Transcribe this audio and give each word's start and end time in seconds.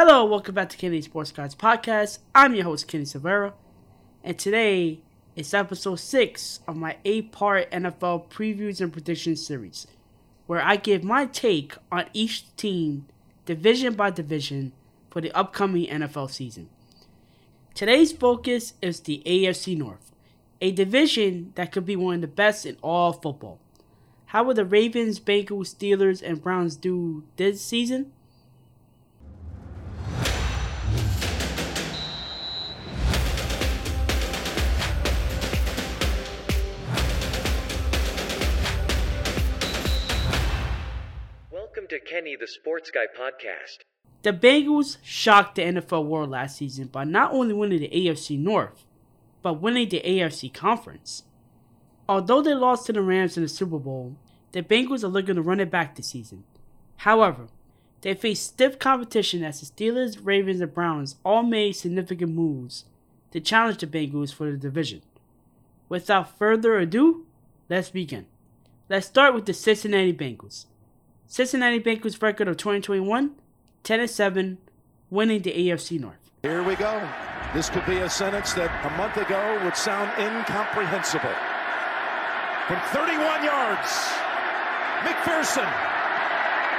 Hello, 0.00 0.24
welcome 0.24 0.54
back 0.54 0.68
to 0.68 0.76
Kenny 0.76 1.02
Sports 1.02 1.32
Cards 1.32 1.56
Podcast. 1.56 2.20
I'm 2.32 2.54
your 2.54 2.62
host, 2.62 2.86
Kenny 2.86 3.02
Silvera, 3.02 3.54
and 4.22 4.38
today 4.38 5.00
is 5.34 5.52
episode 5.52 5.96
6 5.96 6.60
of 6.68 6.76
my 6.76 6.98
8 7.04 7.32
part 7.32 7.68
NFL 7.72 8.30
previews 8.30 8.80
and 8.80 8.92
predictions 8.92 9.44
series, 9.44 9.88
where 10.46 10.62
I 10.62 10.76
give 10.76 11.02
my 11.02 11.26
take 11.26 11.74
on 11.90 12.04
each 12.12 12.54
team, 12.54 13.08
division 13.44 13.94
by 13.94 14.10
division, 14.10 14.70
for 15.10 15.20
the 15.20 15.32
upcoming 15.32 15.86
NFL 15.86 16.30
season. 16.30 16.68
Today's 17.74 18.12
focus 18.12 18.74
is 18.80 19.00
the 19.00 19.20
AFC 19.26 19.76
North, 19.76 20.12
a 20.60 20.70
division 20.70 21.50
that 21.56 21.72
could 21.72 21.84
be 21.84 21.96
one 21.96 22.14
of 22.14 22.20
the 22.20 22.28
best 22.28 22.64
in 22.64 22.76
all 22.82 23.14
football. 23.14 23.58
How 24.26 24.44
will 24.44 24.54
the 24.54 24.64
Ravens, 24.64 25.18
Bengals, 25.18 25.74
Steelers, 25.74 26.22
and 26.22 26.40
Browns 26.40 26.76
do 26.76 27.24
this 27.34 27.60
season? 27.60 28.12
Kenny 42.08 42.36
the 42.36 42.46
Sports 42.46 42.90
Guy 42.90 43.04
podcast. 43.06 43.84
The 44.22 44.32
Bengals 44.32 44.96
shocked 45.02 45.56
the 45.56 45.62
NFL 45.62 46.06
world 46.06 46.30
last 46.30 46.56
season 46.56 46.86
by 46.86 47.04
not 47.04 47.34
only 47.34 47.52
winning 47.52 47.80
the 47.80 47.90
AFC 47.90 48.38
North, 48.38 48.86
but 49.42 49.60
winning 49.60 49.90
the 49.90 50.00
AFC 50.00 50.52
Conference. 50.52 51.24
Although 52.08 52.40
they 52.40 52.54
lost 52.54 52.86
to 52.86 52.94
the 52.94 53.02
Rams 53.02 53.36
in 53.36 53.42
the 53.42 53.48
Super 53.48 53.78
Bowl, 53.78 54.16
the 54.52 54.62
Bengals 54.62 55.04
are 55.04 55.08
looking 55.08 55.34
to 55.34 55.42
run 55.42 55.60
it 55.60 55.70
back 55.70 55.96
this 55.96 56.06
season. 56.06 56.44
However, 56.98 57.48
they 58.00 58.14
face 58.14 58.40
stiff 58.40 58.78
competition 58.78 59.44
as 59.44 59.60
the 59.60 59.66
Steelers, 59.66 60.18
Ravens, 60.22 60.62
and 60.62 60.72
Browns 60.72 61.16
all 61.26 61.42
made 61.42 61.72
significant 61.72 62.32
moves 62.32 62.86
to 63.32 63.40
challenge 63.40 63.78
the 63.78 63.86
Bengals 63.86 64.32
for 64.32 64.50
the 64.50 64.56
division. 64.56 65.02
Without 65.90 66.38
further 66.38 66.78
ado, 66.78 67.26
let's 67.68 67.90
begin. 67.90 68.24
Let's 68.88 69.06
start 69.06 69.34
with 69.34 69.44
the 69.44 69.52
Cincinnati 69.52 70.14
Bengals. 70.14 70.64
Cincinnati 71.30 71.78
Bengals 71.78 72.22
record 72.22 72.48
of 72.48 72.56
2021, 72.56 73.32
10 73.84 74.00
and 74.00 74.08
7, 74.08 74.56
winning 75.10 75.42
the 75.42 75.52
AFC 75.52 76.00
North. 76.00 76.16
Here 76.40 76.62
we 76.62 76.74
go. 76.74 77.06
This 77.52 77.68
could 77.68 77.84
be 77.84 77.98
a 77.98 78.08
sentence 78.08 78.54
that 78.54 78.72
a 78.80 78.96
month 78.96 79.14
ago 79.18 79.60
would 79.62 79.76
sound 79.76 80.08
incomprehensible. 80.16 81.28
From 82.64 82.80
31 82.96 83.44
yards, 83.44 83.92
McPherson. 85.04 85.68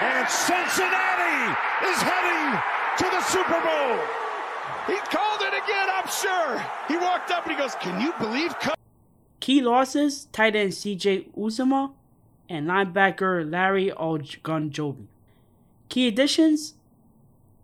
And 0.00 0.24
Cincinnati 0.32 1.52
is 1.84 2.00
heading 2.00 2.48
to 3.04 3.06
the 3.12 3.20
Super 3.28 3.60
Bowl. 3.60 4.00
He 4.88 4.96
called 5.12 5.42
it 5.44 5.52
again, 5.60 5.88
I'm 5.92 6.08
sure. 6.08 6.56
He 6.88 6.96
walked 6.96 7.30
up 7.30 7.44
and 7.44 7.52
he 7.52 7.58
goes, 7.58 7.74
Can 7.74 8.00
you 8.00 8.14
believe? 8.18 8.58
Co-? 8.60 8.72
Key 9.40 9.60
losses 9.60 10.26
tight 10.32 10.56
end 10.56 10.72
CJ 10.72 11.34
Uzomah 11.36 11.92
and 12.48 12.66
linebacker 12.66 13.50
Larry 13.50 13.90
Ogunjobi. 13.90 15.06
Key 15.88 16.08
additions 16.08 16.74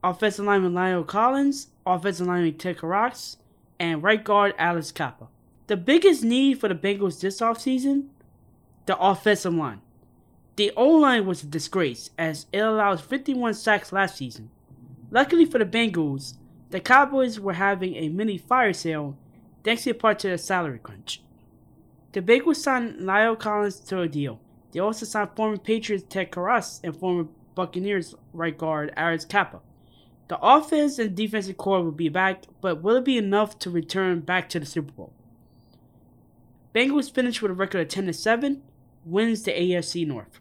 offensive 0.05 0.45
lineman 0.45 0.75
La'el 0.75 1.07
Collins, 1.07 1.69
offensive 1.87 2.27
lineman 2.27 2.57
Ted 2.59 2.77
Karras, 2.77 3.37
and 3.81 4.03
right 4.03 4.23
guard 4.23 4.55
Alex 4.59 4.93
Cappa. 4.93 5.29
The 5.67 5.77
biggest 5.77 6.23
need 6.23 6.61
for 6.61 6.69
the 6.69 6.75
Bengals 6.75 7.21
this 7.21 7.41
offseason? 7.41 8.09
The 8.87 8.99
offensive 8.99 9.55
line. 9.55 9.81
The 10.57 10.73
O 10.77 10.87
line 10.89 11.27
was 11.27 11.43
a 11.43 11.47
disgrace 11.47 12.11
as 12.19 12.47
it 12.53 12.59
allowed 12.59 13.01
51 13.01 13.55
sacks 13.55 13.93
last 13.93 14.19
season. 14.19 14.51
Luckily 15.11 15.47
for 15.47 15.59
the 15.59 15.65
Bengals, 15.65 16.35
the 16.71 16.81
Cowboys 16.81 17.41
were 17.41 17.55
having 17.55 17.97
a 17.97 18.09
mini 18.09 18.37
fire 18.37 18.73
sale 18.73 19.17
thanks 19.65 19.87
in 19.87 19.95
part 19.95 20.19
to 20.21 20.29
the 20.29 20.39
salary 20.39 20.79
crunch. 20.79 21.23
The 22.13 22.21
Bengals 22.21 22.57
signed 22.57 23.01
La'el 23.01 23.39
Collins 23.39 23.81
to 23.81 24.03
a 24.03 24.09
deal. 24.09 24.39
They 24.75 24.81
also 24.81 25.07
signed 25.07 25.31
former 25.35 25.57
Patriots 25.57 26.05
Ted 26.07 26.31
Karras 26.31 26.81
and 26.85 26.95
former 26.95 27.29
Buccaneers 27.55 28.15
right 28.35 28.59
guard 28.59 28.93
Alex 28.97 29.25
Cappa. 29.25 29.61
The 30.29 30.39
offense 30.41 30.99
and 30.99 31.15
defensive 31.15 31.57
core 31.57 31.83
will 31.83 31.93
be 31.93 32.11
back, 32.11 32.45
but 32.61 32.83
will 32.83 32.97
it 32.97 33.05
be 33.05 33.17
enough 33.17 33.59
to 33.61 33.71
return 33.71 34.21
back 34.21 34.51
to 34.51 34.61
the 34.61 34.67
Super 34.67 34.93
Bowl? 34.93 35.13
Bengals 36.75 37.11
finished 37.11 37.41
with 37.41 37.53
a 37.53 37.55
record 37.55 37.81
of 37.83 37.89
10 37.89 38.13
7, 38.13 38.63
wins 39.05 39.43
the 39.45 39.53
AFC 39.53 40.07
North. 40.07 40.41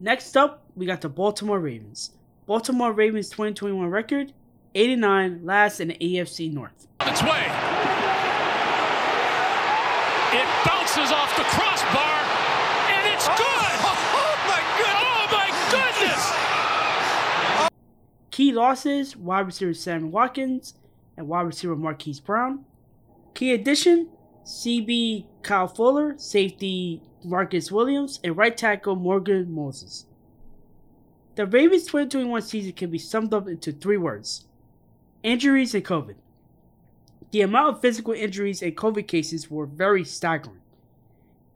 Next 0.00 0.36
up, 0.36 0.64
we 0.74 0.86
got 0.86 1.02
the 1.02 1.08
Baltimore 1.08 1.60
Ravens. 1.60 2.12
Baltimore 2.46 2.92
Ravens 2.92 3.28
2021 3.28 3.86
record 3.88 4.32
89, 4.74 5.40
last 5.44 5.80
in 5.80 5.88
the 5.88 5.94
AFC 5.94 6.52
North. 6.52 6.88
Its 7.02 7.22
way. 7.22 7.44
It 10.32 10.46
bounces 10.64 11.12
off 11.12 11.36
the 11.36 11.44
crossbar, 11.44 12.18
and 12.88 13.12
it's 13.12 13.28
good. 13.28 13.72
Oh, 13.84 14.34
my 14.48 14.60
God. 14.80 15.04
Oh 15.04 15.28
my 15.30 15.48
goodness! 15.70 16.24
Key 18.32 18.50
losses 18.50 19.14
wide 19.14 19.46
receiver 19.46 19.74
Sam 19.74 20.10
Watkins 20.10 20.74
and 21.18 21.28
wide 21.28 21.42
receiver 21.42 21.76
Marquise 21.76 22.18
Brown. 22.18 22.64
Key 23.34 23.52
addition 23.52 24.08
CB 24.44 25.26
Kyle 25.42 25.68
Fuller, 25.68 26.14
safety 26.16 27.02
Marcus 27.22 27.70
Williams, 27.70 28.20
and 28.24 28.34
right 28.34 28.56
tackle 28.56 28.96
Morgan 28.96 29.52
Moses. 29.52 30.06
The 31.34 31.46
Ravens 31.46 31.84
2021 31.84 32.40
season 32.42 32.72
can 32.72 32.90
be 32.90 32.98
summed 32.98 33.34
up 33.34 33.46
into 33.46 33.70
three 33.70 33.98
words 33.98 34.46
injuries 35.22 35.74
and 35.74 35.84
COVID. 35.84 36.16
The 37.32 37.42
amount 37.42 37.76
of 37.76 37.80
physical 37.82 38.14
injuries 38.14 38.62
and 38.62 38.76
COVID 38.76 39.06
cases 39.06 39.50
were 39.50 39.66
very 39.66 40.04
staggering. 40.04 40.60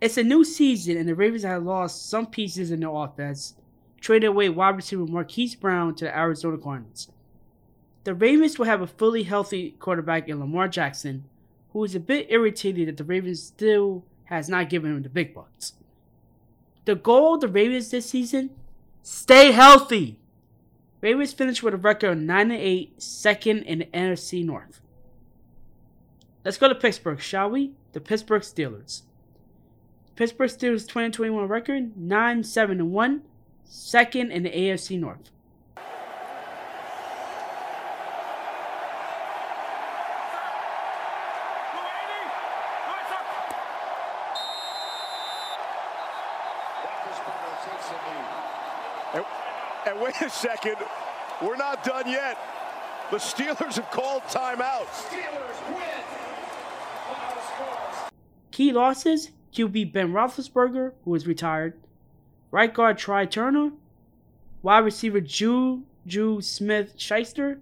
It's 0.01 0.19
a 0.19 0.23
new 0.23 0.45
season, 0.45 0.99
and 0.99 1.09
the 1.09 1.15
Ravens 1.15 1.43
have 1.43 1.63
lost 1.63 2.09
some 2.11 2.27
pieces 2.27 2.71
in 2.71 2.81
their 2.81 2.91
offense, 2.91 3.55
traded 4.01 4.29
away 4.29 4.49
wide 4.49 4.77
receiver 4.77 5.07
Marquise 5.07 5.55
Brown 5.55 5.95
to 5.97 6.05
the 6.05 6.17
Arizona 6.17 6.59
Cardinals. 6.59 7.09
The 8.05 8.15
Ravens 8.15 8.59
will 8.59 8.67
have 8.67 8.83
a 8.83 8.87
fully 8.87 9.25
healthy 9.25 9.73
quarterback 9.79 10.29
in 10.29 10.39
Lamar 10.39 10.69
Jackson, 10.69 11.25
who 11.73 11.83
is 11.85 11.95
a 11.95 12.01
bit 12.01 12.29
irritated 12.31 12.89
that 12.89 12.97
the 12.97 13.05
Ravens 13.05 13.43
still 13.43 14.05
has 14.25 14.49
not 14.49 14.69
given 14.69 14.93
him 14.93 15.03
the 15.03 15.09
big 15.09 15.35
bucks. 15.35 15.73
The 16.85 16.95
goal 16.95 17.35
of 17.35 17.41
the 17.41 17.49
Ravens 17.49 17.91
this 17.91 18.07
season? 18.07 18.51
Stay 19.03 19.53
healthy! 19.53 20.19
Ravens 21.01 21.33
finished 21.33 21.63
with 21.63 21.75
a 21.75 21.77
record 21.77 22.11
of 22.11 22.19
9 22.19 22.51
8, 22.51 23.03
second 23.03 23.63
in 23.63 23.81
the 23.81 23.85
NFC 23.87 24.45
North. 24.45 24.81
Let's 26.45 26.59
go 26.59 26.69
to 26.69 26.75
Pittsburgh, 26.75 27.21
shall 27.21 27.51
we? 27.51 27.73
The 27.93 28.01
Pittsburgh 28.01 28.43
Steelers. 28.43 29.03
Pittsburgh 30.15 30.49
Steelers 30.49 30.87
2021 30.87 31.49
record 31.49 31.97
9 31.97 32.45
7 32.45 32.91
1, 32.93 33.23
second 33.67 34.31
in 34.31 34.43
the 34.43 34.51
AFC 34.51 34.99
North. 34.99 35.31
And, 49.15 49.25
and 49.87 50.01
wait 50.01 50.21
a 50.21 50.31
second, 50.31 50.77
we're 51.43 51.57
not 51.57 51.85
done 51.85 52.09
yet. 52.09 52.39
The 53.11 53.19
Steelers 53.19 53.77
have 53.77 53.91
called 53.91 54.23
timeout. 54.25 54.89
Key 58.51 58.73
losses 58.73 59.31
QB 59.53 59.93
Ben 59.93 60.13
Roethlisberger, 60.13 60.93
who 61.05 61.15
is 61.15 61.27
retired, 61.27 61.75
right 62.51 62.73
guard 62.73 62.99
Trai 62.99 63.31
Turner, 63.31 63.73
wide 64.63 64.85
receiver 64.85 65.21
Jew 65.21 65.83
Jew 66.07 66.41
Smith 66.41 66.95
Schuster, 66.97 67.59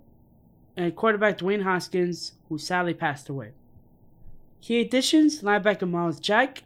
and 0.76 0.94
quarterback 0.94 1.38
Dwayne 1.38 1.62
Haskins, 1.62 2.32
who 2.48 2.58
sadly 2.58 2.94
passed 2.94 3.28
away. 3.28 3.52
Key 4.60 4.81
additions 4.81 5.42
linebacker 5.42 5.88
Myles 5.88 6.20
Jack, 6.20 6.62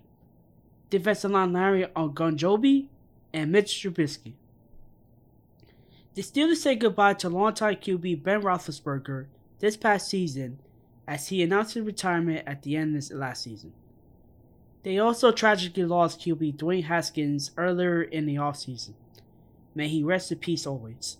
defensive 0.91 1.31
line 1.31 1.53
Larry 1.53 1.87
Ogunjobi, 1.97 2.89
and 3.33 3.53
Mitch 3.53 3.73
Trubisky. 3.73 4.35
The 6.15 6.23
Steelers 6.23 6.57
said 6.57 6.81
goodbye 6.81 7.15
to 7.15 7.29
longtime 7.29 7.77
QB 7.77 8.23
Ben 8.23 8.43
Roethlisberger 8.43 9.27
this 9.61 9.77
past 9.77 10.09
season 10.09 10.59
as 11.07 11.29
he 11.29 11.43
announced 11.43 11.75
his 11.75 11.85
retirement 11.85 12.43
at 12.47 12.63
the 12.63 12.77
end 12.77 12.97
of 12.97 13.11
last 13.11 13.45
season. 13.45 13.73
They 14.89 14.99
also 14.99 15.33
tragically 15.33 15.85
lost 15.85 16.21
QB 16.21 16.57
Dwayne 16.57 16.85
Haskins 16.85 17.51
earlier 17.59 18.01
in 18.01 18.25
the 18.25 18.37
offseason. 18.37 18.95
May 19.75 19.87
he 19.87 20.03
rest 20.03 20.33
in 20.33 20.39
peace 20.39 20.67
always. 20.67 21.19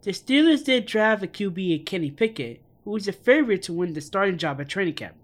The 0.00 0.12
Steelers 0.12 0.64
did 0.64 0.86
draft 0.86 1.22
a 1.22 1.26
QB 1.26 1.78
in 1.80 1.84
Kenny 1.84 2.10
Pickett, 2.10 2.62
who 2.82 2.92
was 2.92 3.06
a 3.06 3.12
favorite 3.12 3.60
to 3.64 3.74
win 3.74 3.92
the 3.92 4.00
starting 4.00 4.38
job 4.38 4.58
at 4.58 4.70
training 4.70 4.94
camp. 4.94 5.16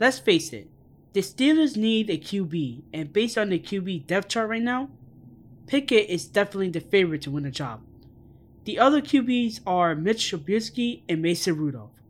Let's 0.00 0.18
face 0.18 0.50
it, 0.54 0.70
the 1.12 1.20
Steelers 1.20 1.76
need 1.76 2.08
a 2.08 2.16
QB, 2.16 2.84
and 2.90 3.12
based 3.12 3.36
on 3.36 3.50
the 3.50 3.58
QB 3.58 4.06
depth 4.06 4.28
chart 4.28 4.48
right 4.48 4.62
now, 4.62 4.88
Pickett 5.66 6.08
is 6.08 6.24
definitely 6.24 6.70
the 6.70 6.80
favorite 6.80 7.20
to 7.20 7.30
win 7.30 7.44
the 7.44 7.50
job. 7.50 7.82
The 8.64 8.78
other 8.78 9.02
QBs 9.02 9.60
are 9.66 9.94
Mitch 9.94 10.30
Trubisky 10.30 11.02
and 11.06 11.20
Mason 11.20 11.54
Rudolph. 11.54 12.00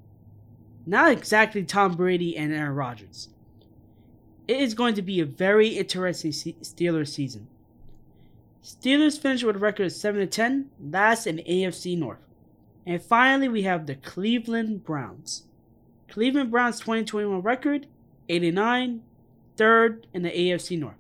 Not 0.87 1.11
exactly 1.11 1.65
Tom 1.65 1.97
Brady 1.97 2.37
and 2.37 2.55
Aaron 2.55 2.77
Rodgers. 2.77 3.31
It 4.49 4.61
is 4.61 4.75
going 4.75 4.95
to 4.95 5.03
be 5.03 5.21
a 5.21 5.27
very 5.27 5.69
interesting 5.69 6.31
Steelers 6.31 7.09
season. 7.09 7.49
Steelers 8.63 9.19
finished 9.19 9.45
with 9.45 9.57
a 9.57 9.59
record 9.61 9.87
of 9.87 9.93
7 9.93 10.29
10, 10.29 10.71
last 10.91 11.27
in 11.27 11.37
the 11.37 11.45
AFC 11.45 11.97
North. 11.99 12.19
And 12.85 13.03
finally, 13.03 13.49
we 13.49 13.63
have 13.63 13.87
the 13.87 13.97
Cleveland 13.97 14.85
Browns. 14.85 15.45
Cleveland 16.09 16.51
Browns 16.51 16.79
2021 16.81 17.43
record 17.43 17.87
89, 18.29 19.03
third 19.57 20.07
in 20.15 20.23
the 20.23 20.31
AFC 20.31 20.79
North. 20.79 20.95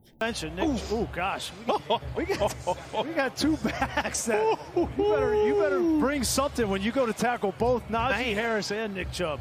Oh 0.91 1.09
gosh, 1.13 1.53
we, 1.67 1.75
we, 2.17 2.25
got, 2.25 2.55
we 3.07 3.13
got 3.13 3.37
two 3.37 3.57
backs. 3.59 4.25
That 4.25 4.59
you 4.75 4.89
better 4.97 5.35
you 5.47 5.55
better 5.55 5.81
bring 5.81 6.25
something 6.25 6.69
when 6.69 6.83
you 6.83 6.91
go 6.91 7.05
to 7.05 7.13
tackle 7.13 7.55
both 7.59 7.87
Najee 7.89 8.35
Harris 8.35 8.71
and 8.71 8.95
Nick 8.95 9.13
Chubb. 9.13 9.41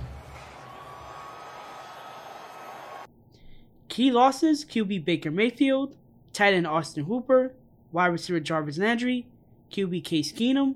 Key 3.96 4.12
losses: 4.12 4.66
QB 4.66 5.06
Baker 5.06 5.32
Mayfield, 5.32 5.96
tight 6.34 6.54
end 6.54 6.68
Austin 6.68 7.06
Hooper, 7.06 7.54
wide 7.94 8.08
receiver 8.08 8.42
Jarvis 8.42 8.78
Landry, 8.78 9.26
QB 9.72 10.04
Case 10.04 10.34
Keenum. 10.34 10.76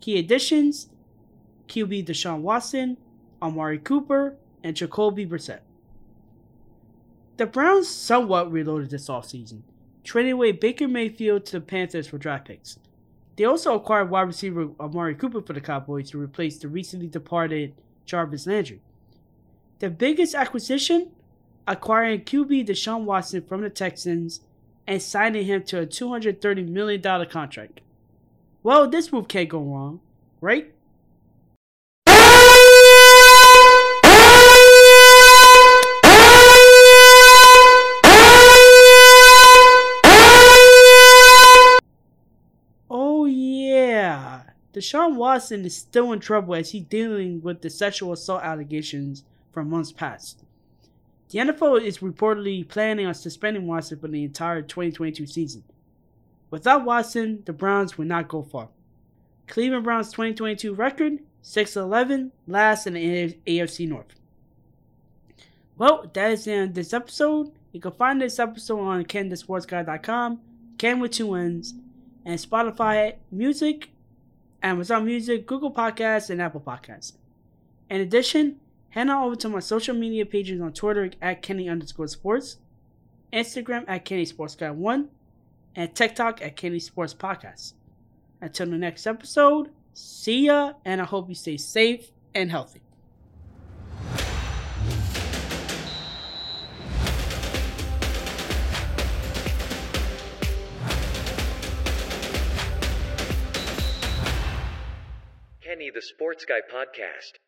Key 0.00 0.18
additions: 0.18 0.88
QB 1.68 2.06
Deshaun 2.06 2.40
Watson, 2.40 2.96
Amari 3.42 3.78
Cooper, 3.78 4.36
and 4.64 4.74
Jacoby 4.74 5.26
Brissett. 5.26 5.60
The 7.36 7.44
Browns 7.44 7.90
somewhat 7.90 8.50
reloaded 8.50 8.88
this 8.88 9.08
offseason, 9.08 9.60
trading 10.02 10.32
away 10.32 10.52
Baker 10.52 10.88
Mayfield 10.88 11.44
to 11.44 11.52
the 11.52 11.60
Panthers 11.60 12.06
for 12.06 12.16
draft 12.16 12.46
picks. 12.46 12.78
They 13.36 13.44
also 13.44 13.74
acquired 13.74 14.08
wide 14.08 14.22
receiver 14.22 14.70
Amari 14.80 15.14
Cooper 15.14 15.42
for 15.42 15.52
the 15.52 15.60
Cowboys 15.60 16.10
to 16.12 16.18
replace 16.18 16.56
the 16.56 16.68
recently 16.68 17.08
departed 17.08 17.74
Jarvis 18.06 18.46
Landry. 18.46 18.80
The 19.80 19.90
biggest 19.90 20.34
acquisition? 20.34 21.10
Acquiring 21.68 22.20
QB 22.20 22.68
Deshaun 22.68 23.02
Watson 23.02 23.42
from 23.42 23.62
the 23.62 23.70
Texans 23.70 24.40
and 24.86 25.02
signing 25.02 25.46
him 25.46 25.64
to 25.64 25.80
a 25.80 25.86
$230 25.86 26.68
million 26.68 27.02
contract. 27.26 27.80
Well, 28.62 28.88
this 28.88 29.12
move 29.12 29.26
can't 29.26 29.48
go 29.48 29.58
wrong, 29.58 30.00
right? 30.40 30.72
Oh, 42.88 43.24
yeah. 43.24 44.42
Deshaun 44.72 45.16
Watson 45.16 45.64
is 45.64 45.76
still 45.76 46.12
in 46.12 46.20
trouble 46.20 46.54
as 46.54 46.70
he's 46.70 46.84
dealing 46.84 47.42
with 47.42 47.62
the 47.62 47.70
sexual 47.70 48.12
assault 48.12 48.44
allegations 48.44 49.24
from 49.50 49.68
months 49.68 49.90
past. 49.90 50.45
The 51.30 51.40
NFL 51.40 51.82
is 51.82 51.98
reportedly 51.98 52.66
planning 52.68 53.06
on 53.06 53.14
suspending 53.14 53.66
Watson 53.66 53.98
for 53.98 54.08
the 54.08 54.24
entire 54.24 54.62
2022 54.62 55.26
season. 55.26 55.64
Without 56.50 56.84
Watson, 56.84 57.42
the 57.44 57.52
Browns 57.52 57.98
would 57.98 58.06
not 58.06 58.28
go 58.28 58.42
far. 58.42 58.68
Cleveland 59.48 59.84
Browns 59.84 60.10
2022 60.10 60.74
record 60.74 61.18
6 61.42 61.76
11, 61.76 62.32
last 62.46 62.86
in 62.86 62.94
the 62.94 63.36
AFC 63.46 63.88
North. 63.88 64.14
Well, 65.76 66.10
that 66.14 66.30
is 66.30 66.44
the 66.44 66.52
end 66.52 66.70
of 66.70 66.74
this 66.74 66.92
episode. 66.94 67.52
You 67.72 67.80
can 67.80 67.92
find 67.92 68.20
this 68.20 68.38
episode 68.38 68.80
on 68.80 69.04
KennTheSportsGuy.com, 69.04 70.40
Ken 70.78 71.00
with 71.00 71.12
two 71.12 71.34
N's, 71.34 71.74
and 72.24 72.40
Spotify 72.40 73.16
Music 73.30 73.90
Amazon 74.62 75.04
Music, 75.04 75.46
Google 75.46 75.72
Podcasts, 75.72 76.30
and 76.30 76.42
Apple 76.42 76.60
Podcasts. 76.60 77.12
In 77.88 78.00
addition, 78.00 78.56
head 78.96 79.10
on 79.10 79.24
over 79.24 79.36
to 79.36 79.48
my 79.50 79.60
social 79.60 79.94
media 79.94 80.24
pages 80.24 80.58
on 80.58 80.72
Twitter 80.72 81.10
at 81.20 81.42
Kenny 81.42 81.68
underscore 81.68 82.08
sports, 82.08 82.56
Instagram 83.30 83.84
at 83.86 84.06
Kenny 84.06 84.24
Sports 84.24 84.56
Guy 84.56 84.70
1, 84.70 85.10
and 85.76 85.94
TikTok 85.94 86.40
at 86.40 86.56
Kenny 86.56 86.78
Sports 86.78 87.12
Podcast. 87.12 87.74
Until 88.40 88.70
the 88.70 88.78
next 88.78 89.06
episode, 89.06 89.70
see 89.92 90.46
ya, 90.46 90.72
and 90.86 91.02
I 91.02 91.04
hope 91.04 91.28
you 91.28 91.34
stay 91.34 91.58
safe 91.58 92.10
and 92.34 92.50
healthy. 92.50 92.80
Kenny 105.60 105.90
the 105.90 106.00
Sports 106.00 106.46
Guy 106.46 106.60
podcast. 106.72 107.45